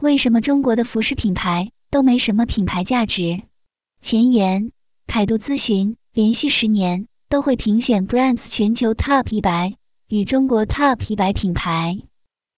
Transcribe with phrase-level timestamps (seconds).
[0.00, 3.42] 为什么中国的服饰品牌都没什么品牌价值？
[4.00, 4.70] 前言：
[5.08, 9.74] 凯度咨询连续十年都会评选 Brands 全球 Top 一百
[10.06, 11.98] 与中国 Top 一百品牌，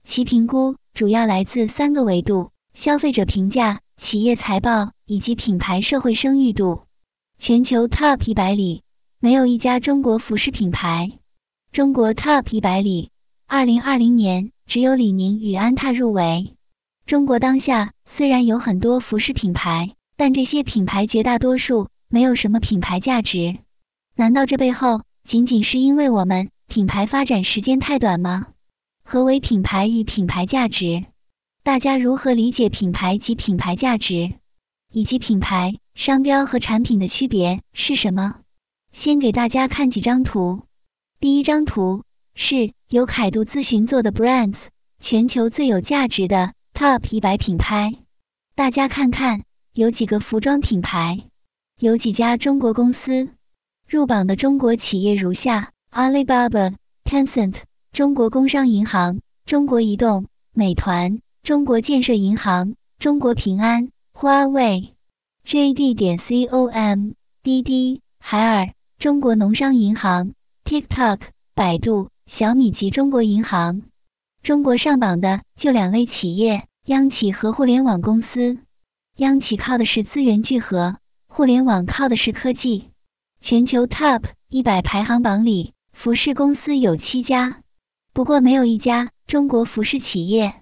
[0.03, 6.83] 其评估主要来自三个维度：消费者评价、企业财报以及品牌社会声誉度。
[7.39, 8.83] 全球 Top 一百里
[9.19, 11.13] 没有一家中国服饰品牌。
[11.71, 13.09] 中国 Top 一百里，
[13.47, 16.53] 二零二零年只有李宁与安踏入围。
[17.05, 23.57] 中国当下虽然有很多服饰品牌，但这些品牌绝大多数没有什么品牌价值。
[24.15, 28.47] 难道这背后仅仅是因为我们品牌发展时间太短吗？
[29.03, 31.03] 何为品牌与品牌价值？
[31.63, 34.33] 大家如何理解品牌及品牌价值？
[34.93, 38.39] 以及品牌、商标和产品的区别是什么？
[38.91, 40.63] 先给大家看几张图。
[41.19, 42.03] 第一张图
[42.35, 44.57] 是由凯度咨询做的 Brands
[44.99, 47.93] 全球最有价值的 Top 一百品牌，
[48.55, 51.25] 大家看看有几个服装品牌，
[51.77, 53.29] 有几家中国公司
[53.87, 57.57] 入榜的中国企业如下：Alibaba、Tencent、
[57.91, 64.95] 中国工商银行、中国移动、美团、中国建设银行、中国平安、华为、
[65.45, 67.11] JD 点 com、
[67.43, 70.31] 滴滴、海尔、中国农商银行。
[70.65, 71.19] TikTok、
[71.53, 73.83] 百度、小米及中国银行。
[74.41, 78.57] 中国上榜的就两类企业：央企和互联网公司。
[79.15, 82.89] 央企靠的是资源聚合，互联网靠的是科技。
[83.39, 87.61] 全球 Top 一百排行榜里，服饰公司有七家，
[88.13, 90.55] 不过没有一家中国服饰企业。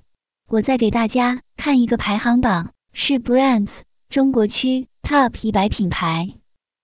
[0.49, 3.71] 我再给大家看一个排行榜，是 Brands
[4.09, 6.35] 中国区 Top 一百品牌，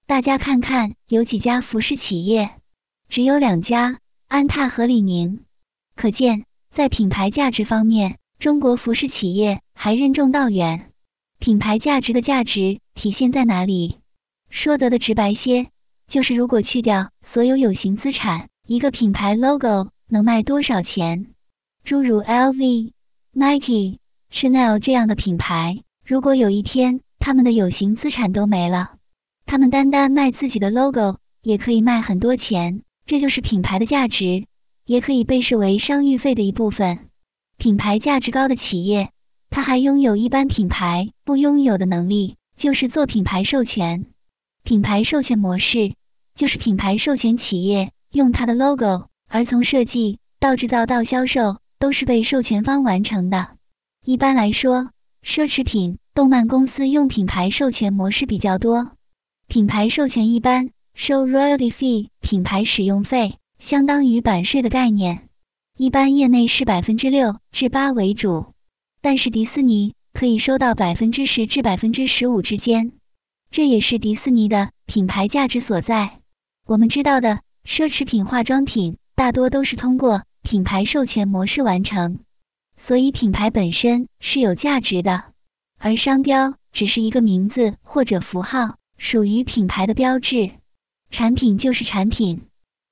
[0.07, 2.51] 大家看看有几家服饰企业。
[3.09, 5.43] 只有两家，安踏和李宁。
[5.93, 10.91] 可见，在品牌价值方面，中国服饰企业还任重道远。
[11.39, 13.97] 品牌价值的价值体现在哪里？
[14.49, 15.67] 说得的直白些，
[16.07, 21.27] 就是如果去掉所有有形资产，一个品牌 logo 能卖多少钱？
[21.83, 22.91] 诸如 LV、
[23.31, 23.97] Nike、
[24.31, 28.93] Chanel 这样的品牌，如果有一天他们的有形资产都没了，
[29.45, 32.81] 他们单单卖自己的 logo 也可以卖很多钱。
[33.05, 34.45] 这就是品牌的价值，
[34.85, 37.09] 也可以被视为商誉费的一部分。
[37.57, 39.11] 品牌价值高的企业，
[39.49, 44.05] 它还拥有一般品牌不拥有的能力，就是做品牌授权。
[44.63, 45.93] 品牌授权模式
[46.35, 53.49] 就是品牌授权企业用它的 logo，而从设计到制造到销售都是被授权方完成的。
[54.03, 54.89] 一般来说，
[55.23, 58.91] 奢侈品、动漫公司用品牌授权模式比较多。
[59.47, 60.71] 品牌授权一般。
[60.97, 65.27] 收 royalty fee 品牌使用费，相当于版税的概念，
[65.77, 68.53] 一般业内是百分之六至八为主，
[69.01, 72.93] 但是迪士尼可以收到百分之十至百分之十五之间，
[73.51, 76.21] 这也是迪士尼的品牌价值所在。
[76.65, 82.19] 我们知道的奢侈品化妆品大多都是通过品牌授权模式完成，
[82.77, 85.25] 所以品牌本身是有价值的，
[85.77, 90.51] 而商标只是一个名字或者符号，属于品牌的标志。
[91.11, 92.43] 产品就是产品，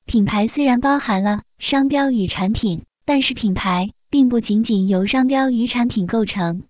[0.06, 6.64] 品牌虽然包含了商标与产品，但是品牌并不仅仅由商标与产品构成。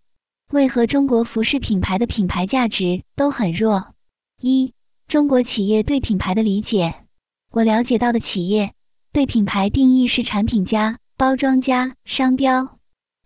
[0.52, 3.94] 为何中国服饰品牌的品牌价值都很弱？
[4.40, 4.74] 一、
[5.08, 6.96] 中国企业对品牌的理解。
[7.52, 8.74] 我了解到的企业
[9.12, 12.78] 对品牌定义是产品加包装加商标，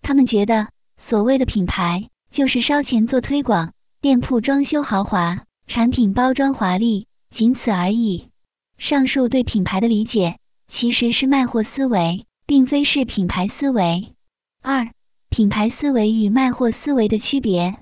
[0.01, 7.07] 他们觉得所谓的品牌就是烧钱做推广，店铺装修豪华，产品包装华丽。
[7.29, 8.29] 仅此而已。
[8.77, 14.13] 上述对品牌的理解其实是卖货思维，并非是品牌思维。
[14.61, 14.91] 二、
[15.29, 17.77] 品牌思维与卖货思维的区别：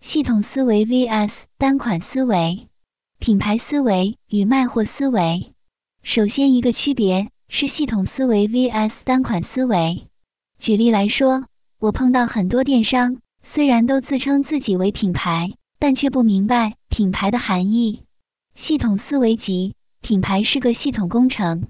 [0.00, 2.68] 系统思维 vs 单款思维。
[3.18, 5.52] 品牌思维与卖货思维，
[6.02, 10.08] 首先一个区别是系统思维 vs 单款思维。
[10.58, 11.44] 举例来说，
[11.78, 18.02] 我碰到很多电商，虽然都自称自己为品牌，但却不明白品牌的含义。
[18.56, 21.68] 系统思维即品牌是个系统工程，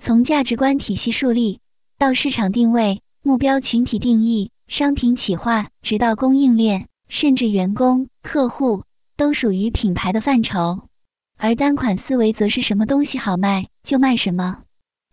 [0.00, 1.60] 从价值观体系树立
[1.96, 8.82] 到市场定位、目标群体定义、商品企划，直到供应链，甚至员工、客户，
[9.16, 10.88] 都属于品牌的范畴。
[11.36, 14.64] 而单款思维则是什么东西好卖就卖什么，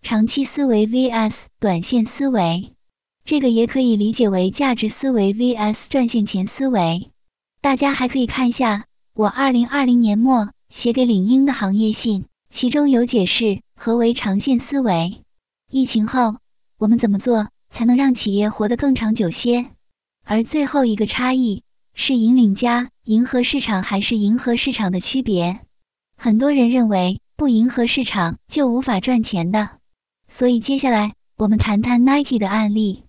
[0.02, 2.74] 长期思维 vs 短线思维，
[3.26, 7.12] 这个也可以理解为价值思维 vs 赚现钱思维。
[7.62, 10.50] 大家还可以看下我二零二零年末。
[10.68, 15.26] 写给领英的行业信，其中有解释何为长线思维。
[15.70, 16.38] 疫情后，
[16.78, 19.66] 我们怎么做才能让企业活得更长久些？
[20.24, 21.64] 而最后一个差异
[21.96, 25.60] 是引领家、迎合市场还是迎合市场的区别。
[26.16, 29.72] 很多人认为不迎合市场就无法赚钱的，
[30.30, 33.04] 所以接下来我们谈谈 Nike 的案例。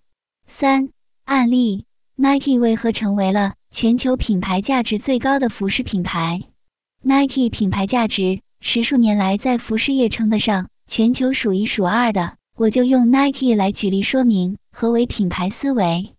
[0.49, 0.88] 三、
[1.25, 1.84] 案例
[2.16, 6.42] ：Nike 为何成为了全球品牌价值最高的服饰品牌
[7.00, 12.34] ？Nike 品牌价值十数年来在服饰业称得上全球数一数二的。
[12.56, 16.14] 我就用 Nike 来举例说明何为品牌思维。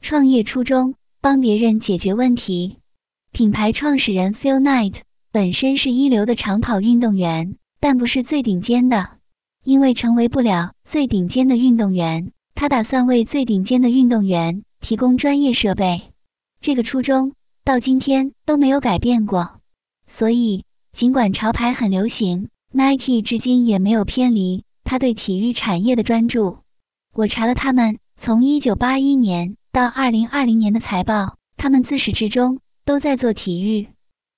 [0.00, 2.78] 创业初衷，帮别人解决问题。
[3.30, 4.96] 品牌创始人 Phil Knight
[5.30, 9.10] 本身是一流的长跑运动员，但不是最顶尖的。
[9.62, 16.02] 因为成为不了最顶尖的运动员，他打算为最顶尖的运动员提供专业设备。
[16.60, 19.60] 这个初衷到今天都没有改变过。
[20.08, 24.64] 所以，尽管潮牌很流行，Nike 至今也没有偏离。
[24.84, 26.58] 他对体育产业的专注，
[27.14, 33.88] 我查了他们从一九八一年到二零二零年的财报，他们自始至终都在做体育，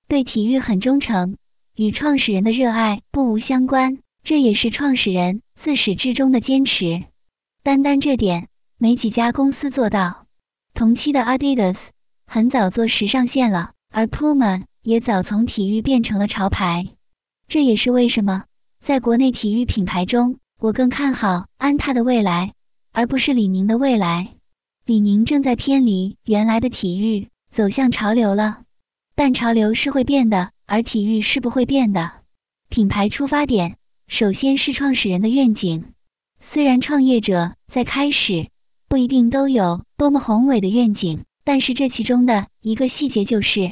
[0.07, 1.35] 对体育很忠诚，
[1.75, 7.03] 与创始人的热爱不无相关，这也是创始人自始至终的坚持。
[7.63, 8.47] 单单这点，
[8.77, 10.25] 没几家公司做到。
[10.73, 11.77] 同期的 Adidas
[12.25, 16.85] 很早做时尚线了，而 Puma 也早从体育变成了潮牌，
[17.47, 18.43] 这也是为什么
[18.79, 20.37] 在国内体育品牌中。
[20.59, 22.53] 我更看好安踏的未来，
[22.91, 24.35] 而不是李宁的未来。
[24.85, 28.61] 李宁正在偏离原来的体育，走向潮流了。
[29.15, 32.11] 但潮流是会变的，而体育是不会变的。
[32.69, 33.77] 品牌出发点，
[34.07, 35.93] 首先是创始人的愿景。
[36.39, 38.49] 虽然创业者在开始
[38.87, 43.71] 不一定都有多么宏伟的愿景，但是这其中的一个细节就是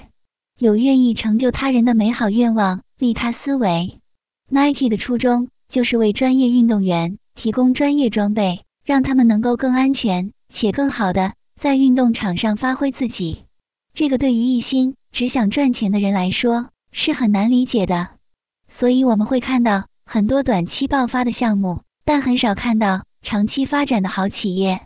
[0.58, 4.00] 有愿意成就他人的美好愿望、利他思维。
[4.50, 5.50] Nike 的初衷。
[5.70, 13.46] 就是为专业运动员提供专业装备，让他们能够更安全且更好的在运动场上发挥自己。
[13.96, 18.10] 这个对于一心只想赚钱的人来说是很难理解的。
[18.68, 24.82] 所以我们会看到很多短期爆发的项目，但很少看到长期发展的好企业。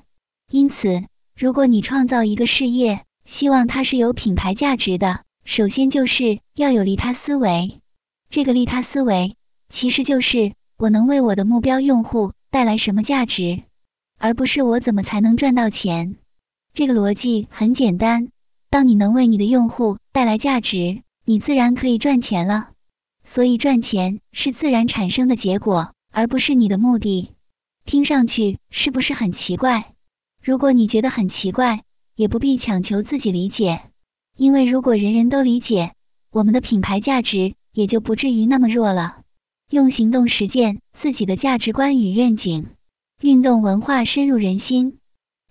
[0.50, 1.04] 因此，
[1.38, 7.80] 如果你创造一个事业，希望它是有品牌价值的，首先就是要有利他思维。
[8.30, 9.38] 这个利他思维
[9.70, 10.52] 其实就是。
[10.80, 13.64] 我能为我的目标用户带来什么价值，
[14.20, 16.18] 而不是我怎么才能赚到钱。
[16.76, 18.28] 这个逻辑很简单，
[18.70, 22.70] 当你能为你的用户带来价值，你自然可以赚钱了。
[23.24, 27.32] 所以赚钱是自然产生的结果，而不是你的目的。
[27.86, 29.96] 听上去是不是很奇怪？
[30.44, 31.82] 如果你觉得很奇怪，
[32.14, 33.82] 也不必强求自己理解，
[34.38, 35.94] 因为如果人人都理解，
[36.31, 39.22] 我们的品牌价值也就不至于那么弱了。
[39.72, 42.68] 用行动实践自己的价值观与愿景，
[43.19, 45.00] 运动文化深入人心。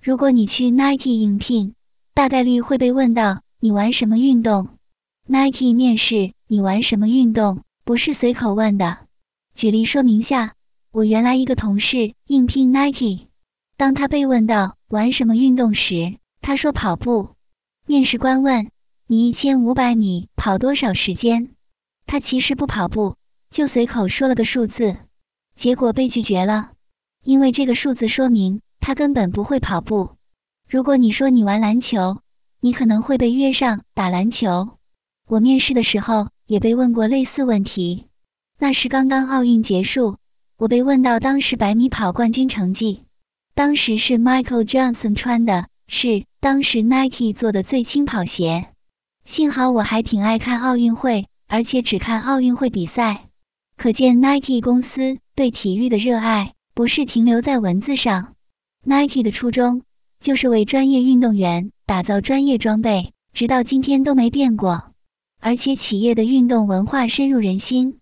[0.01, 1.75] 如果你去 Nike 应聘，
[2.15, 4.69] 大概率会被问到你玩什么运动。
[5.27, 8.99] Nike 面试你玩什么运动，不是随口问的。
[9.57, 10.55] 举例说明下，
[10.93, 13.27] 我原来一个同事应聘 Nike，
[13.77, 17.31] 当他被问到玩什么运动时，他说跑步。
[17.89, 18.71] 面试官问
[19.09, 21.51] 你一千五百米跑多少时间，
[22.07, 23.15] 他其实不跑步。
[23.53, 24.97] 就随口说了个数字，
[25.55, 26.73] 结果被拒绝了，
[27.23, 30.11] 因为这个数字说明他根本不会跑步。
[30.69, 32.19] 如果你说你玩篮球，
[32.61, 34.71] 你可能会被约上打篮球。
[35.29, 38.07] 我面试的时候也被问过类似问题，
[38.59, 40.17] 那是刚刚奥运结束，
[40.57, 43.05] 我被问到当时百米跑冠军成绩，
[43.55, 48.67] 当时是 Michael Johnson 穿的，是当时 Nike 做的最轻跑鞋。
[49.27, 53.25] 幸好我还挺爱看奥运会，而且只看奥运会比赛。
[53.77, 58.35] 可见 Nike 公司对体育的热爱不是停留在文字上。
[58.85, 59.83] Nike 的初衷
[60.21, 64.93] 就是为专业运动员打造专业装备，直到今天都没变过。
[65.41, 67.99] 而且企业的运动文化深入人心。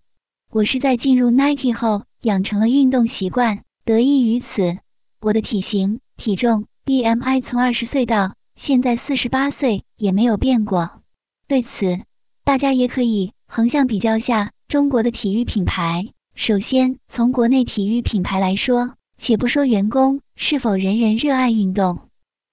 [0.51, 4.77] 我是在进入 Nike 后养成了运动习惯，得益于此，
[5.19, 11.01] 我的体型、体重、BMI 从二十岁到现在四十八岁也没有变过。
[11.47, 11.99] 对此，
[12.43, 14.51] 大家也可以横向比较下。
[14.67, 21.99] 中国的体育品牌，首先从国内体育品牌来说，且不说员工是否人人热爱运动，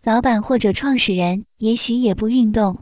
[0.05, 2.81] 老板或者创始人也许也不运动。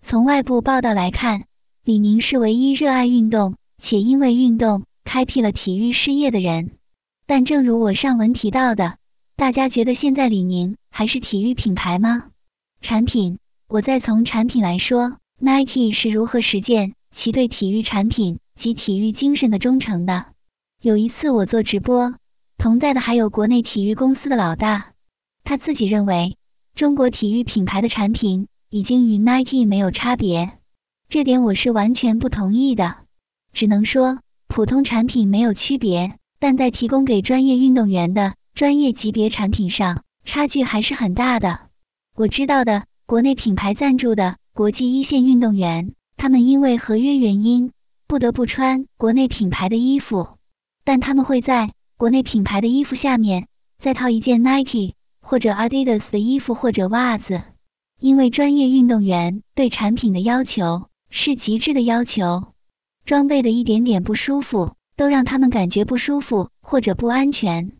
[0.00, 1.46] 从外部报道来看，
[1.82, 6.70] 李宁是唯一热爱运动且因为运动开辟了体育事业的人。
[7.26, 8.96] 但正如我上文提到的，
[9.34, 12.30] 大家觉得现在李宁还是体育品牌吗？
[12.80, 18.38] 产品，我再从产品来说，Nike 是如何实践其对体育产品。
[18.58, 20.26] 及体育精神的忠诚的。
[20.82, 22.16] 有一次我做直播，
[22.56, 24.94] 同在的还有国内体育公司的老大，
[25.44, 26.36] 他自己认为
[26.74, 30.58] 中国体育品牌的产品已经与 Nike 没有差别，
[31.08, 32.96] 这点我是完全不同意的。
[33.52, 34.18] 只能说
[34.48, 41.60] 普通产品没有区别，但在提供给专业运动员的专业级别产品上，差距还是很大的。
[42.16, 47.70] 我知道的，国内品牌赞助的国际一线运动员，他们因为合约原因
[48.08, 50.30] 不得不穿国内品牌的衣服，
[50.82, 53.46] 但他们会在国内品牌的衣服下面
[53.78, 54.94] 再套一件 Nike。
[55.20, 57.40] 或者 Adidas 的衣服或者袜子，
[58.00, 62.52] 因为专业运动员对产品的要求是极致的要求，
[63.04, 67.70] 装备的一点点不舒服都让他们感觉不舒服或者不安全。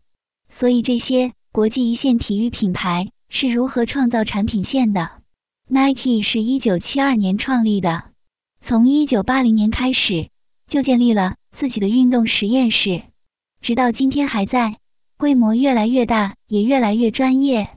[0.49, 5.11] 所以这些国际一线体育品牌是如何创造产品线的
[5.71, 8.05] ？Nike 是一九七二年创立的，
[8.61, 10.31] 从一九八零年开始
[10.67, 13.03] 就建立了自己的运动实验室，
[13.61, 14.79] 直到今天还在。
[15.19, 17.71] 规模越来越大，也越来越专业。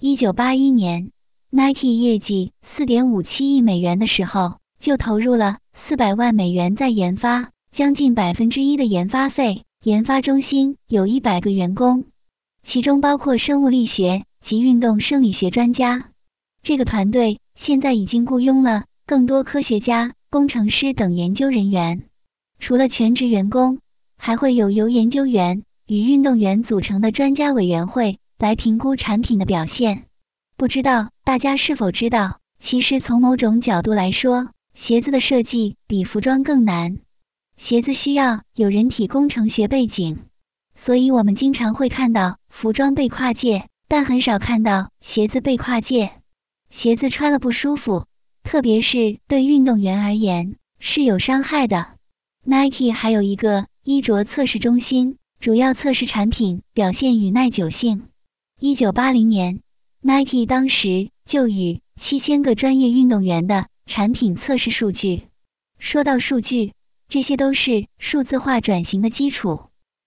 [0.00, 1.10] 一九八一年
[1.50, 9.64] ，Nike 业绩四点五七亿美元的时候，就投入了四百万美元在研发，将近百分之一的研发费。
[9.82, 12.04] 研发中心有一百个员工，
[12.62, 16.10] 其中包括生物力学及运动生理学专家。
[16.64, 22.04] 这个团队现在已经雇佣了更多科学家、工程师等研究人员。
[22.58, 23.80] 除了全职员工，
[24.16, 25.62] 还会有由研究员。
[25.86, 30.04] 与运动员组成的专家委员会来评估产品的表现。
[30.56, 36.96] 不知道大家是否知道，其实从某种角度来说，鞋子的设计比服装更难。
[37.58, 40.20] 鞋子需要有人体工程学背景，
[40.74, 46.14] 所以我们经常会看到服装被跨界，但很少看到鞋子被跨界。
[46.74, 48.04] 鞋子穿了不舒服，
[48.42, 51.86] 特别是对运动员而言是有伤害的。
[52.44, 55.16] Nike 还有一个衣着测试中心。
[55.38, 58.08] 主要测试产品表现与耐久性。
[58.58, 59.60] 一九八零年
[60.00, 65.22] ，Nike 当时就与七千个专业运动员的产品测试数据。
[65.78, 66.72] 说到数据，
[67.08, 69.66] 这些都是数字化转型的基础。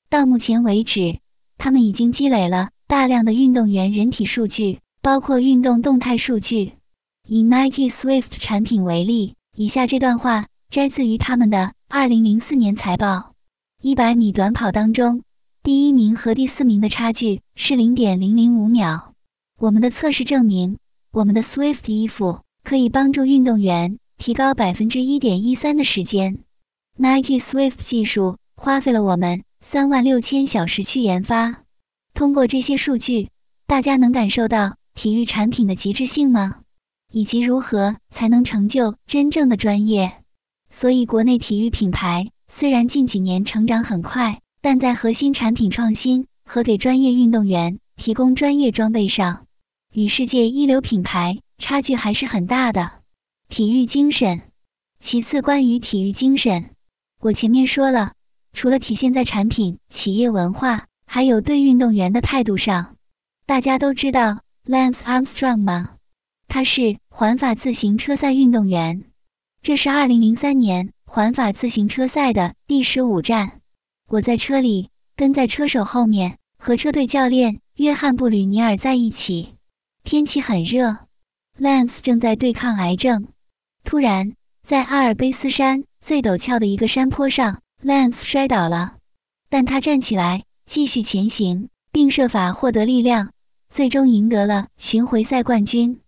[0.09, 1.19] 到目前为止，
[1.57, 6.73] 他们已经积累了大量的运动员人体数据，包括运动动态数据。
[7.25, 13.33] 以 Nike Swift 产品为例，以下这段话摘自于他们的二零零四年财报：
[13.81, 15.23] 一百米短跑当中。
[15.63, 19.13] 第一名和第四名的差距是零点零零五秒。
[19.57, 20.77] 我们的测试证明，
[21.13, 26.39] 我们的 Swift 衣服可以帮助运动员提高百分之一点一三的时间。
[26.97, 31.63] Nike Swift 技术花费了我们三万六千小时去研发。
[32.13, 33.29] 通过这些数据，
[33.67, 36.61] 大家能感受到体育产品的极致性吗？
[37.13, 40.23] 以及如何才能成就真正的专业？
[40.71, 44.41] 所以，国内体育品牌虽然近几年成长很快。
[44.59, 49.45] 但在核心产品创新和给专业运动员提供专业装备上，
[49.93, 52.91] 与世界一流品牌差距还是很大的。
[53.47, 54.41] 体育精神，
[54.99, 56.71] 其次关于体育精神，
[57.21, 58.13] 我前面说了，
[58.51, 62.95] 除了体现在产品、企业文化，还有对运动员的态度上。
[63.45, 65.91] 大家都知道 Lance Armstrong 吗？
[66.49, 69.05] 他是环法自行车赛运动员，
[69.61, 73.61] 这是二零零三年环法自行车赛的第十五站。
[74.09, 79.55] 我在车里，跟在车手后面，和车队教练约翰布吕尼尔在一起。
[80.03, 80.97] 天气很热
[81.57, 83.29] ，Lance 正在对抗癌症。
[83.85, 84.33] 突然，
[84.63, 88.97] 在阿尔卑斯山最陡峭的一个山坡上，Lance 摔倒了，
[89.49, 93.31] 但他站起来，继续前行，并设法获得力量，
[93.69, 95.99] 最终赢得了巡回赛冠军。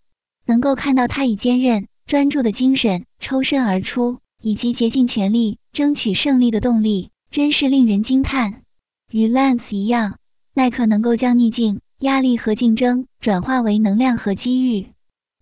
[0.46, 7.12] 能够看到他以坚韧、专注的精神抽身而出，以及竭尽全力争取胜利的动力。
[7.32, 8.63] 真是令人惊叹。
[9.12, 10.18] 与 Lance 一样，
[10.56, 14.88] 耐克能够将逆境、压力和竞争转化为能量和机遇。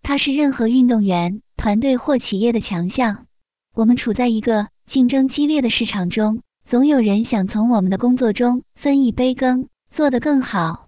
[0.04, 3.26] 它是任何运动员、团队或企业的强项。
[3.74, 10.87] 我们处在一个竞争激烈的市场中，总有人想从我们的工作中分一杯羹，做得更好。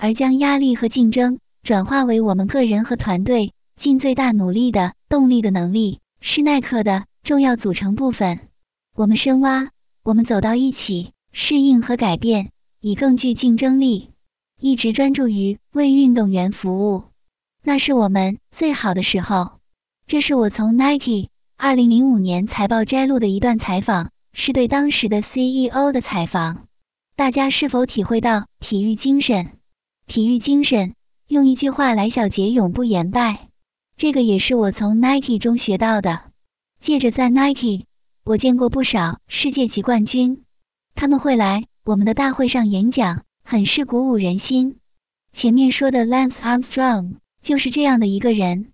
[0.00, 8.40] 而将压力和竞争转化为我们个人和团队尽最大努力的动力的能力，是耐克的重要组成部分。
[8.96, 9.68] 我们深挖。
[10.02, 14.08] 我们走到一起，适应和改变，以更具竞争力。
[14.58, 17.04] 一直专注于为运动员服务，
[17.62, 19.52] 那是我们最好的时候。
[20.06, 21.28] 这是我从 Nike
[21.58, 26.66] 二零零五年财报摘录的一段采访，是对当时的 CEO 的采访。
[27.16, 29.50] 大家是否体会到体育精神？
[30.10, 30.96] 体育精神，
[31.28, 33.46] 用一句话来小结，永不言败。
[33.96, 36.24] 这个也是我从 Nike 中学到的。
[36.80, 37.84] 借着在 Nike。
[38.24, 40.42] 我见过不少世界级冠军，
[40.96, 44.78] 他们会来我们的大会上演讲，很是鼓舞人心。
[45.32, 48.72] 前面说的 Lance Armstrong 就是这样的一个人。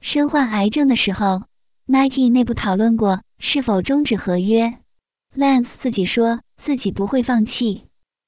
[0.00, 1.42] 身患癌症的时候
[1.84, 4.78] ，Nike 内部讨论过是否终止合约。
[5.36, 7.82] Lance 自己说自己不会放弃。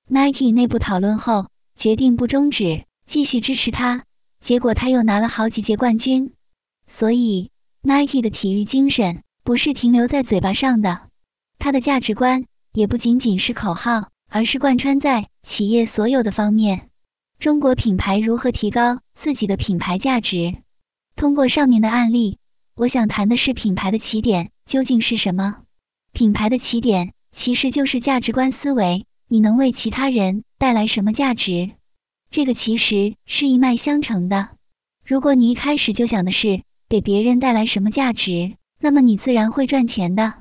[0.08, 1.46] Nike 内部讨论后，
[1.80, 4.04] 决定不终止，继续支持他。
[4.38, 6.34] 结果他又拿了好几届冠军。
[6.87, 11.08] 所以 Nike 的体育精神不是停留在嘴巴上的，
[11.58, 12.44] 他的价值观
[12.75, 16.90] 也不仅仅是口号，而是贯穿在企业所有的方面。
[17.38, 20.56] 中国品牌如何提高自己的品牌价值？
[21.16, 22.37] 通过上面的案例，
[22.75, 25.62] 我想谈的是品牌的起点究竟是什么？
[26.12, 31.70] 品牌的起点其实就是价值观思维，你能为其他人带来什么价值？
[32.32, 34.49] 这个其实是一脉相承的。
[35.06, 40.34] 如果你一开始就想的是给别人带来什么价值，那么你自然会赚钱的。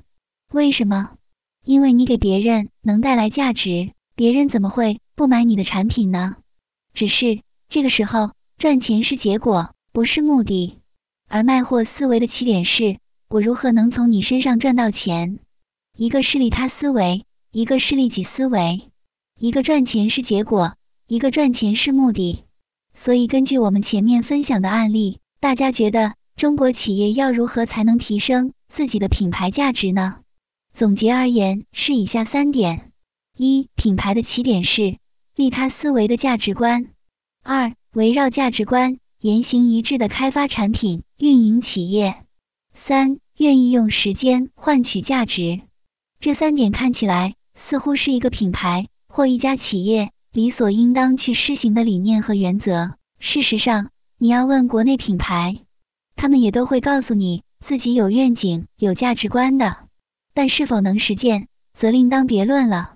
[0.51, 1.11] 为什么？
[1.63, 6.37] 因为你给别人能带来价值，别人怎么会不买你的产品呢？
[6.95, 10.79] 只是这个时候赚钱是结果，不是目的，
[11.27, 15.37] 而卖货思维的起点是我如何能从你身上赚到钱。
[15.95, 18.91] 一个是利他思维，一个是利己思维。
[19.39, 20.75] 一个赚钱是结果，
[21.07, 22.43] 一个赚钱是目的。
[22.93, 30.17] 所以根据我们前面分享的案例，大家觉得中国企业要如何才能提升自己的品牌价值呢？
[30.73, 32.91] 总结而言是以下三点：
[33.35, 34.97] 一、品牌的起点是
[35.35, 36.89] 利他思维的价值观；
[37.43, 42.25] 二、围绕价值观言行一致的开发产品、运营企业；
[42.75, 45.61] 三、愿意用时间换取价值。
[46.19, 52.93] 这三点看起来似乎是一个品牌或一家企业理所应当去施行的理念和原则。
[53.19, 55.59] 事实上，你要问国内品牌，
[56.15, 59.75] 他们也都会告诉你自己有愿景、有价值观的，
[60.33, 62.95] 但是否能实践，则另当别论了。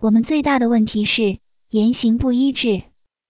[0.00, 2.84] 我们最大的问题是言行不一致，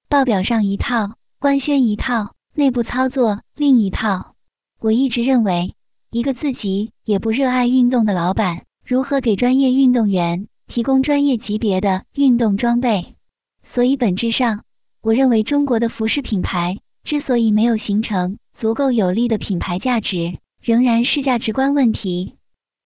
[0.09, 4.35] 报表上一套，官宣一套，内部操作另一套。
[4.81, 5.75] 我一直认为，
[6.11, 8.65] 一个自己也不热爱运动的老板。
[8.87, 13.15] 如何给专业运动员提供专业级别的运动装备？
[13.63, 14.65] 所以本质上，
[15.03, 22.35] 我认为中国的服饰品牌之所以没有形成足够有力的品牌价值，仍然是价值观问题。